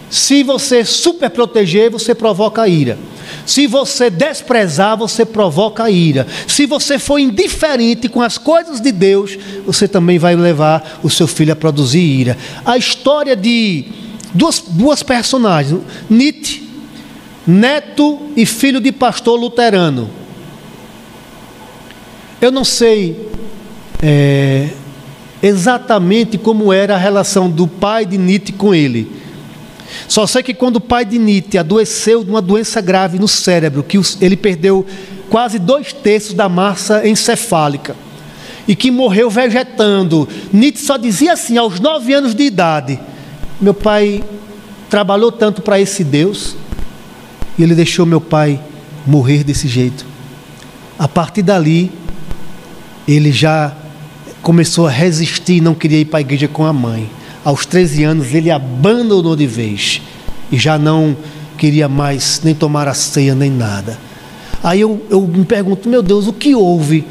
[0.09, 2.97] se você super proteger, você provoca a ira.
[3.45, 6.27] Se você desprezar, você provoca a ira.
[6.47, 11.27] Se você for indiferente com as coisas de Deus, você também vai levar o seu
[11.27, 12.37] filho a produzir ira.
[12.65, 13.85] A história de
[14.33, 16.67] duas, duas personagens, Nietzsche,
[17.45, 20.20] neto e filho de pastor luterano.
[22.41, 23.29] Eu não sei
[24.01, 24.69] é,
[25.43, 29.11] exatamente como era a relação do pai de Nietzsche com ele.
[30.07, 33.83] Só sei que quando o pai de Nietzsche adoeceu de uma doença grave no cérebro,
[33.83, 34.83] que ele perdeu
[35.29, 37.95] quase dois terços da massa encefálica
[38.67, 40.27] e que morreu vegetando.
[40.51, 42.99] Nietzsche só dizia assim, aos nove anos de idade:
[43.61, 44.23] Meu pai
[44.89, 46.55] trabalhou tanto para esse Deus
[47.55, 48.59] e ele deixou meu pai
[49.05, 50.05] morrer desse jeito.
[50.97, 51.91] A partir dali,
[53.13, 53.73] ele já
[54.41, 57.09] começou a resistir e não queria ir para a igreja com a mãe.
[57.43, 60.01] Aos 13 anos, ele abandonou de vez
[60.51, 61.15] e já não
[61.57, 63.97] queria mais nem tomar a ceia nem nada.
[64.63, 67.05] Aí eu, eu me pergunto, meu Deus, o que houve?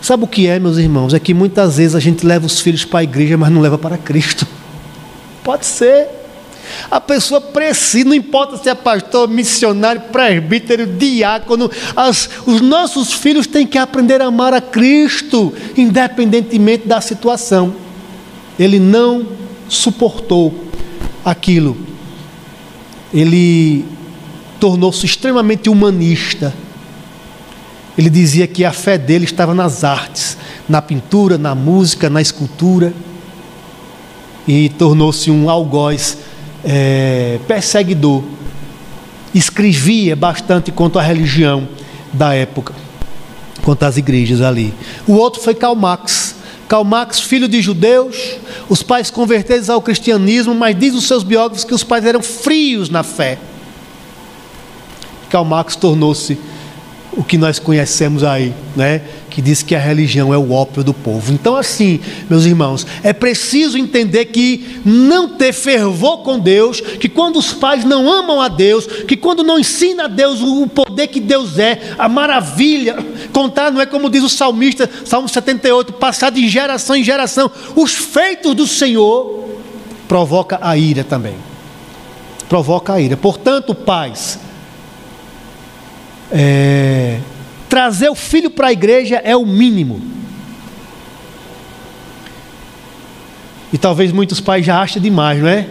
[0.00, 1.14] Sabe o que é, meus irmãos?
[1.14, 3.76] É que muitas vezes a gente leva os filhos para a igreja, mas não leva
[3.76, 4.46] para Cristo.
[5.42, 6.08] Pode ser.
[6.90, 13.46] A pessoa precisa, não importa se é pastor, missionário, presbítero, diácono, as, os nossos filhos
[13.46, 17.74] têm que aprender a amar a Cristo, independentemente da situação.
[18.58, 19.26] Ele não
[19.68, 20.54] suportou
[21.24, 21.76] aquilo.
[23.12, 23.84] Ele
[24.60, 26.54] tornou-se extremamente humanista.
[27.96, 30.36] Ele dizia que a fé dele estava nas artes,
[30.68, 32.92] na pintura, na música, na escultura.
[34.46, 36.18] E tornou-se um algoz
[36.66, 38.24] é, perseguidor.
[39.32, 41.68] Escrevia bastante contra a religião
[42.12, 42.74] da época,
[43.62, 44.74] contra as igrejas ali.
[45.06, 46.34] O outro foi Karl Marx.
[46.68, 48.16] Karl Marx, filho de judeus,
[48.68, 52.90] os pais convertidos ao cristianismo, mas diz os seus biógrafos que os pais eram frios
[52.90, 53.38] na fé.
[55.30, 56.36] Karl Marx tornou-se
[57.12, 59.02] o que nós conhecemos aí, né?
[59.36, 61.30] Que diz que a religião é o ópio do povo.
[61.30, 67.36] Então, assim, meus irmãos, é preciso entender que não ter fervor com Deus, que quando
[67.38, 71.20] os pais não amam a Deus, que quando não ensina a Deus o poder que
[71.20, 72.96] Deus é, a maravilha,
[73.30, 77.92] contar não é como diz o salmista, Salmo 78, passar de geração em geração, os
[77.92, 79.50] feitos do Senhor,
[80.08, 81.34] provoca a ira também.
[82.48, 83.18] Provoca a ira.
[83.18, 84.38] Portanto, pais,
[86.32, 86.65] é,
[87.76, 90.00] trazer o filho para a igreja é o mínimo.
[93.70, 95.68] E talvez muitos pais já achem demais, não é?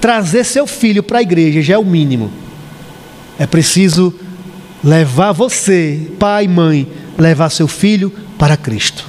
[0.00, 2.30] Trazer seu filho para a igreja já é o mínimo.
[3.36, 4.14] É preciso
[4.84, 6.86] levar você, pai e mãe,
[7.18, 9.04] levar seu filho para Cristo.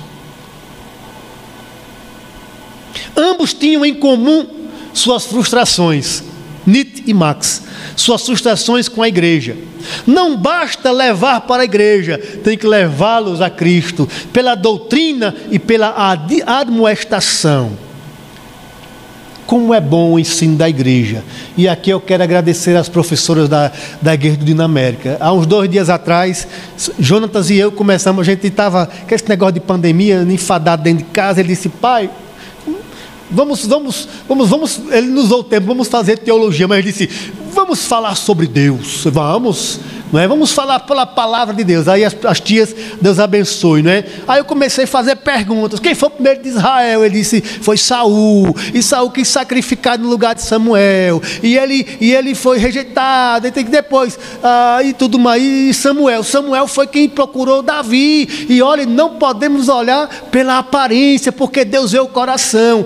[3.16, 4.48] Ambos tinham em comum
[4.96, 6.24] suas frustrações,
[6.66, 7.64] Nietzsche e Max,
[7.96, 9.56] suas frustrações com a igreja.
[10.06, 15.96] Não basta levar para a igreja, tem que levá-los a Cristo, pela doutrina e pela
[16.46, 17.72] admoestação.
[19.46, 21.24] Como é bom o ensino da igreja.
[21.58, 23.70] E aqui eu quero agradecer às professoras da,
[24.02, 25.18] da Igreja do Dinamérica.
[25.20, 26.48] Há uns dois dias atrás,
[26.98, 31.12] Jonatas e eu começamos, a gente estava com esse negócio de pandemia, enfadado dentro de
[31.12, 31.42] casa.
[31.42, 32.10] Ele disse, pai,
[33.32, 34.82] vamos, vamos, vamos, vamos.
[34.92, 37.10] Ele nos deu tempo, vamos fazer teologia, mas ele disse,
[37.54, 39.80] vamos falar sobre Deus, vamos,
[40.12, 40.28] não é?
[40.28, 41.88] Vamos falar pela palavra de Deus.
[41.88, 44.04] Aí as, as, tias, Deus abençoe, não é?
[44.28, 45.80] Aí eu comecei a fazer perguntas.
[45.80, 47.06] Quem foi o primeiro de Israel?
[47.06, 48.54] Ele disse, foi Saul.
[48.74, 51.22] E Saul quis sacrificar no lugar de Samuel.
[51.42, 53.48] E ele, e ele foi rejeitado.
[53.48, 55.42] E depois, ah, e tudo mais.
[55.42, 56.24] E Samuel.
[56.24, 58.48] Samuel foi quem procurou Davi.
[58.50, 62.86] E olha, não podemos olhar pela aparência, porque Deus vê o coração.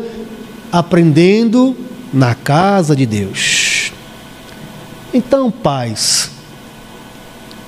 [0.78, 1.74] Aprendendo
[2.12, 3.94] na casa de Deus.
[5.14, 6.32] Então, pais,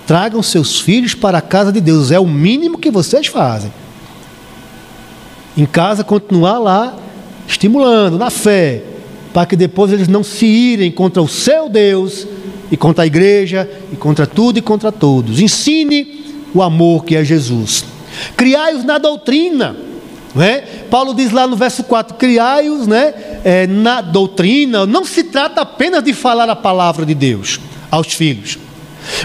[0.05, 3.71] tragam seus filhos para a casa de Deus, é o mínimo que vocês fazem.
[5.55, 6.97] Em casa, continuar lá,
[7.47, 8.83] estimulando na fé,
[9.33, 12.27] para que depois eles não se irem contra o seu Deus
[12.69, 15.39] e contra a igreja e contra tudo e contra todos.
[15.39, 17.85] Ensine o amor que é Jesus.
[18.35, 19.86] Criai-os na doutrina.
[20.37, 20.61] Não é?
[20.91, 23.11] Paulo diz lá no verso 4: criai-os né,
[23.43, 24.85] é, na doutrina.
[24.85, 28.59] Não se trata apenas de falar a palavra de Deus aos filhos,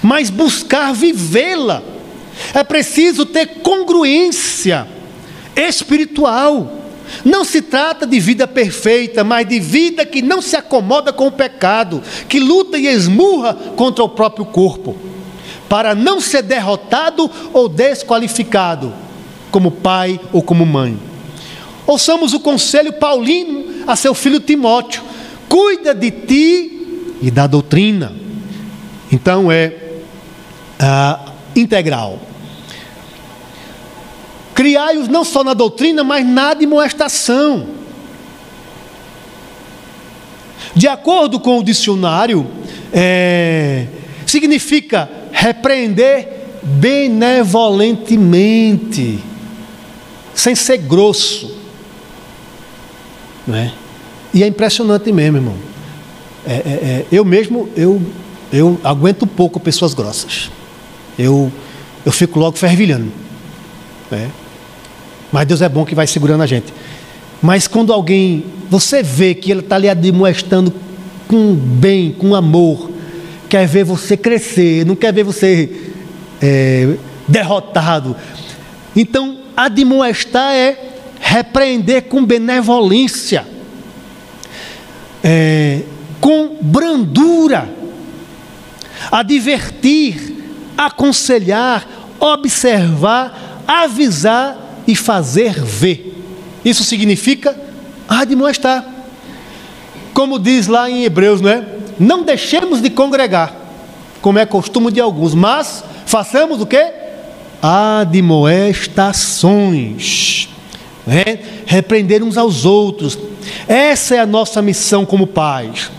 [0.02, 1.82] mas buscar vivê-la.
[2.54, 4.88] É preciso ter congruência
[5.54, 6.78] espiritual.
[7.22, 11.32] Não se trata de vida perfeita, mas de vida que não se acomoda com o
[11.32, 14.96] pecado, que luta e esmurra contra o próprio corpo,
[15.68, 18.94] para não ser derrotado ou desqualificado
[19.52, 20.98] como pai ou como mãe.
[21.86, 25.02] Ouçamos o conselho paulino a seu filho Timóteo:
[25.48, 28.12] cuida de ti e da doutrina.
[29.12, 29.72] Então é
[30.80, 31.20] ah,
[31.54, 32.18] integral.
[34.54, 37.68] Criai-os não só na doutrina, mas na admoestação.
[40.74, 42.46] De acordo com o dicionário,
[42.92, 43.86] é,
[44.26, 46.28] significa repreender
[46.62, 49.31] benevolentemente
[50.42, 51.56] sem ser grosso.
[53.46, 53.72] Não é?
[54.34, 55.54] E é impressionante mesmo, irmão.
[56.44, 58.02] É, é, é, eu mesmo, eu,
[58.52, 60.50] eu aguento pouco pessoas grossas.
[61.16, 61.52] eu,
[62.04, 63.12] eu fico logo fervilhando.
[64.10, 64.32] Né?
[65.30, 66.74] Mas Deus é bom que vai segurando a gente.
[67.40, 70.74] Mas quando alguém, você vê que ele está ali admoestando
[71.28, 72.90] com bem, com amor,
[73.48, 75.92] quer ver você crescer, não quer ver você
[76.42, 76.96] é,
[77.28, 78.16] derrotado.
[78.96, 80.78] Então, admoestar é
[81.20, 83.46] repreender com benevolência,
[85.22, 85.82] é,
[86.20, 87.68] com brandura,
[89.10, 90.36] advertir,
[90.76, 91.86] aconselhar,
[92.18, 96.12] observar, avisar e fazer ver.
[96.64, 97.56] Isso significa
[98.08, 98.84] admoestar.
[100.12, 101.64] Como diz lá em Hebreus, não é?
[101.98, 103.54] Não deixemos de congregar,
[104.20, 107.01] como é costume de alguns, mas façamos o que?
[107.62, 110.48] Admoestações.
[111.06, 111.38] É?
[111.64, 113.16] Repreender uns aos outros.
[113.68, 115.90] Essa é a nossa missão como pais.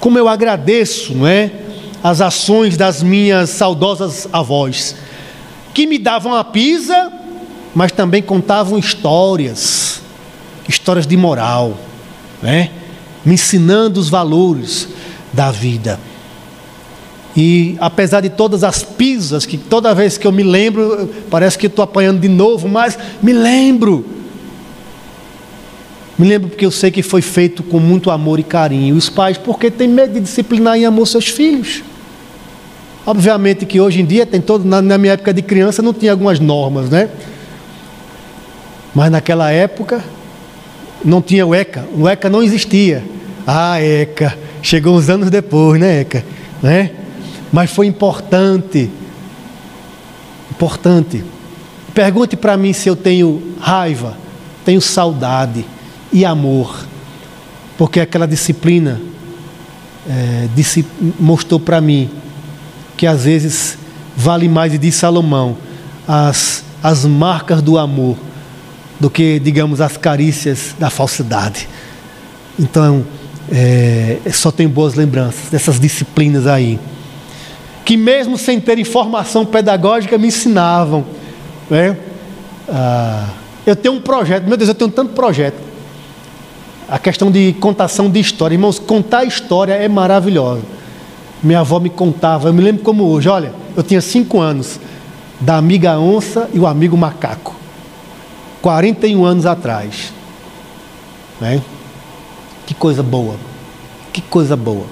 [0.00, 1.50] Como eu agradeço, é?
[2.02, 4.94] As ações das minhas saudosas avós,
[5.72, 7.10] que me davam a pisa,
[7.74, 10.02] mas também contavam histórias,
[10.68, 11.78] histórias de moral,
[12.42, 12.70] né?
[13.24, 14.88] me ensinando os valores
[15.32, 15.98] da vida.
[17.36, 21.66] E apesar de todas as pisas, que toda vez que eu me lembro, parece que
[21.66, 24.04] estou apanhando de novo, mas me lembro.
[26.16, 28.94] Me lembro porque eu sei que foi feito com muito amor e carinho.
[28.94, 31.82] Os pais, porque têm medo de disciplinar em amor seus filhos.
[33.04, 36.12] Obviamente que hoje em dia tem todo, na, na minha época de criança não tinha
[36.12, 37.08] algumas normas, né?
[38.94, 40.02] Mas naquela época
[41.04, 43.02] não tinha o ECA, o ECA não existia.
[43.44, 46.24] Ah, ECA, chegou uns anos depois, né, ECA?
[46.62, 46.92] Né?
[47.54, 48.90] Mas foi importante.
[50.50, 51.22] Importante.
[51.94, 54.18] Pergunte para mim se eu tenho raiva,
[54.64, 55.64] tenho saudade
[56.12, 56.84] e amor,
[57.78, 59.00] porque aquela disciplina
[60.04, 60.84] é, disse,
[61.20, 62.10] mostrou para mim
[62.96, 63.78] que às vezes
[64.16, 65.56] vale mais, e diz Salomão,
[66.08, 68.16] as, as marcas do amor
[68.98, 71.68] do que, digamos, as carícias da falsidade.
[72.58, 73.06] Então,
[73.48, 76.80] é, só tenho boas lembranças dessas disciplinas aí,
[77.84, 81.04] que mesmo sem ter informação pedagógica me ensinavam.
[81.68, 81.96] Né?
[82.68, 83.28] Ah,
[83.66, 85.58] eu tenho um projeto, meu Deus, eu tenho tanto projeto.
[86.88, 90.62] A questão de contação de história, irmãos, contar história é maravilhosa.
[91.42, 94.80] Minha avó me contava, eu me lembro como hoje, olha, eu tinha cinco anos,
[95.40, 97.54] da amiga onça e o amigo macaco.
[98.62, 100.12] 41 anos atrás.
[101.40, 101.60] Né?
[102.66, 103.36] Que coisa boa.
[104.12, 104.86] Que coisa boa.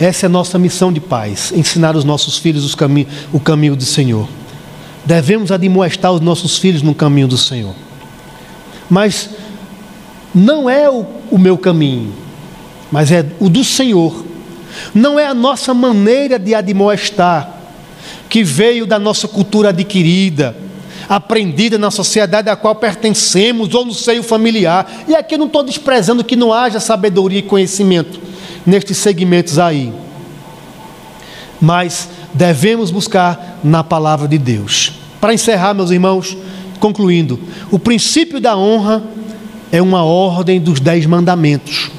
[0.00, 3.84] Essa é a nossa missão de paz, ensinar os nossos filhos cami o caminho do
[3.84, 4.26] Senhor.
[5.04, 7.74] Devemos admoestar os nossos filhos no caminho do Senhor.
[8.88, 9.28] Mas
[10.34, 12.14] não é o, o meu caminho,
[12.90, 14.24] mas é o do Senhor.
[14.94, 17.56] Não é a nossa maneira de admoestar,
[18.30, 20.56] que veio da nossa cultura adquirida,
[21.10, 24.90] aprendida na sociedade a qual pertencemos ou no seio familiar.
[25.06, 28.30] E aqui eu não estou desprezando que não haja sabedoria e conhecimento
[28.66, 29.92] nestes segmentos aí.
[31.60, 34.92] Mas devemos buscar na palavra de Deus.
[35.20, 36.36] Para encerrar, meus irmãos,
[36.78, 37.38] concluindo,
[37.70, 39.02] o princípio da honra
[39.70, 41.90] é uma ordem dos dez mandamentos.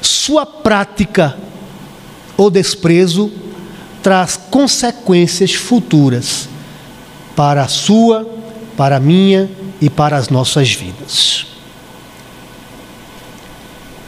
[0.00, 1.36] Sua prática
[2.36, 3.32] ou desprezo
[4.02, 6.48] traz consequências futuras
[7.34, 8.26] para a sua,
[8.76, 11.46] para a minha e para as nossas vidas.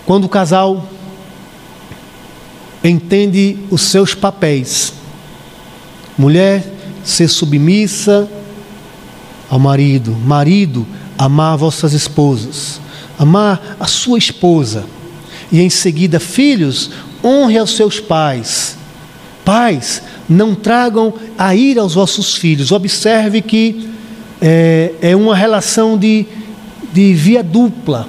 [0.06, 0.86] Quando o casal
[2.88, 4.92] entende os seus papéis,
[6.16, 6.64] mulher
[7.04, 8.28] ser submissa
[9.48, 10.86] ao marido, marido
[11.16, 12.80] amar vossas esposas,
[13.18, 14.84] amar a sua esposa,
[15.50, 16.90] e em seguida, filhos,
[17.24, 18.76] honre aos seus pais.
[19.44, 22.70] Pais, não tragam a ira aos vossos filhos.
[22.70, 23.88] Observe que
[24.40, 26.26] é, é uma relação de,
[26.92, 28.06] de via dupla.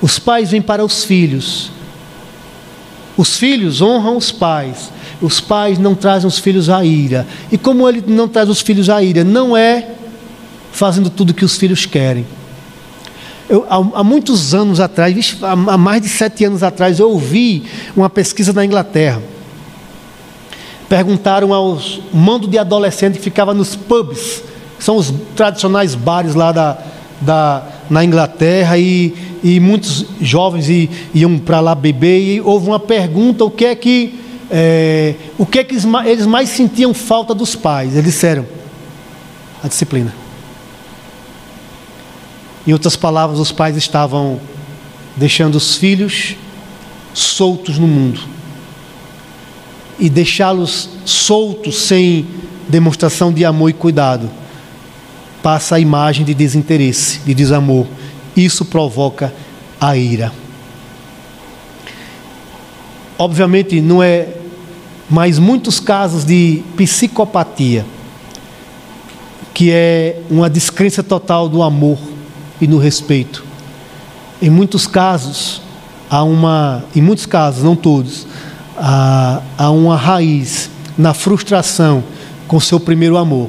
[0.00, 1.72] Os pais vêm para os filhos.
[3.16, 4.90] Os filhos honram os pais.
[5.20, 7.26] Os pais não trazem os filhos à ira.
[7.50, 9.24] E como ele não traz os filhos à ira?
[9.24, 9.88] Não é
[10.72, 12.26] fazendo tudo o que os filhos querem.
[13.48, 17.64] Eu, há, há, muitos anos atrás, há mais de sete anos atrás, eu ouvi
[17.96, 19.22] uma pesquisa na Inglaterra
[20.88, 24.42] perguntaram aos mando de adolescente que ficava nos pubs,
[24.78, 26.78] que são os tradicionais bares lá da,
[27.20, 30.68] da, na Inglaterra, e, e muitos jovens
[31.14, 34.18] iam para lá beber, e houve uma pergunta: o que é que,
[34.50, 37.92] é, o que, é que eles, mais sentiam falta dos pais?
[37.92, 38.46] Eles disseram:
[39.62, 40.14] a disciplina.
[42.66, 44.40] Em outras palavras, os pais estavam
[45.16, 46.36] deixando os filhos
[47.14, 48.20] soltos no mundo
[49.98, 52.26] e deixá-los soltos sem
[52.68, 54.30] demonstração de amor e cuidado,
[55.42, 57.86] passa a imagem de desinteresse, de desamor.
[58.36, 59.32] Isso provoca
[59.80, 60.32] a ira.
[63.18, 64.28] Obviamente, não é
[65.08, 67.86] mais muitos casos de psicopatia,
[69.54, 71.98] que é uma descrença total do amor
[72.60, 73.44] e no respeito.
[74.42, 75.62] Em muitos casos,
[76.10, 78.26] há uma, em muitos casos, não todos,
[78.76, 80.68] há, há uma raiz
[80.98, 82.04] na frustração
[82.46, 83.48] com seu primeiro amor,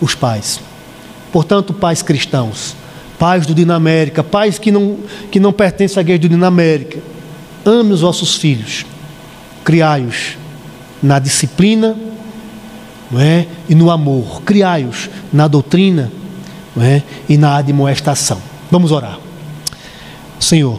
[0.00, 0.60] os pais.
[1.32, 2.76] Portanto, pais cristãos,
[3.18, 4.98] pais do Dinamérica, pais que não,
[5.30, 6.98] que não pertencem à igreja do Dinamérica,
[7.64, 8.84] ame os vossos filhos,
[9.64, 10.36] criai-os
[11.02, 11.96] na disciplina
[13.10, 13.46] não é?
[13.68, 16.10] e no amor, criai-os na doutrina
[16.74, 17.02] não é?
[17.28, 18.40] e na admoestação.
[18.70, 19.18] Vamos orar.
[20.38, 20.78] Senhor,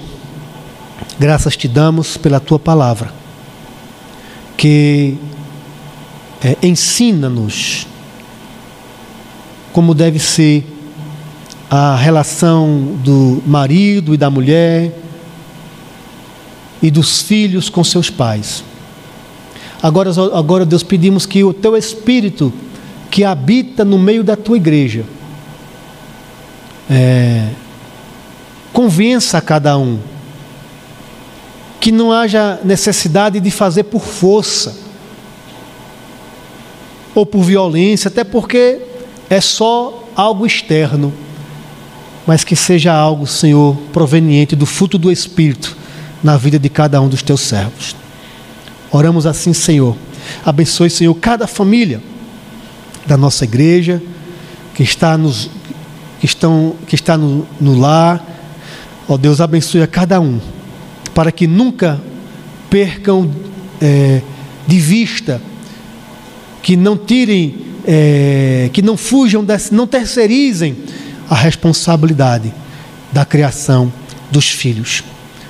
[1.19, 3.11] graças te damos pela tua palavra,
[4.55, 5.17] que
[6.43, 7.87] é, ensina-nos
[9.71, 10.76] como deve ser
[11.69, 14.93] a relação do marido e da mulher
[16.81, 18.63] e dos filhos com seus pais.
[19.81, 22.53] Agora, agora, Deus, pedimos que o teu Espírito,
[23.11, 25.05] que habita no meio da tua igreja,
[26.89, 27.49] é,
[28.71, 29.99] convença a cada um
[31.79, 34.75] que não haja necessidade de fazer por força
[37.13, 38.79] ou por violência, até porque
[39.29, 41.13] é só algo externo,
[42.27, 45.77] mas que seja algo, Senhor, proveniente do fruto do Espírito
[46.21, 47.95] na vida de cada um dos teus servos.
[48.91, 49.95] Oramos assim, Senhor.
[50.45, 52.01] Abençoe, Senhor, cada família
[53.05, 54.03] da nossa igreja
[54.75, 55.49] que está, nos,
[56.19, 58.21] que estão, que está no, no lar.
[59.07, 60.41] Ó Deus, abençoe a cada um,
[61.15, 61.97] para que nunca
[62.69, 63.31] percam
[63.81, 64.21] é,
[64.67, 65.41] de vista,
[66.61, 67.55] que não tirem
[67.85, 70.75] é, que não fujam, desse, não terceirizem
[71.29, 72.53] a responsabilidade
[73.11, 73.91] da criação
[74.31, 75.03] dos filhos,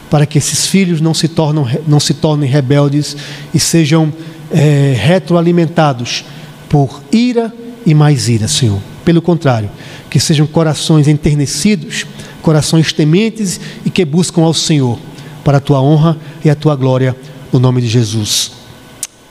[0.09, 3.15] para que esses filhos não se, tornem, não se tornem rebeldes
[3.53, 4.13] e sejam
[4.51, 6.23] é, retroalimentados
[6.69, 7.53] por ira
[7.86, 8.80] e mais ira, Senhor.
[9.03, 9.69] Pelo contrário,
[10.09, 12.05] que sejam corações enternecidos,
[12.41, 14.99] corações tementes e que buscam ao Senhor
[15.43, 17.15] para a tua honra e a tua glória,
[17.51, 18.51] no nome de Jesus.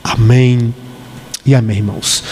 [0.03, 0.74] Amém
[1.44, 2.22] e amém, irmãos.